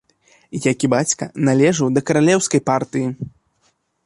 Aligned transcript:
Як 0.71 0.77
і 0.87 0.89
бацька, 0.93 1.23
належыў 1.49 1.93
да 1.99 2.03
каралеўскай 2.09 2.61
партыі. 2.71 3.07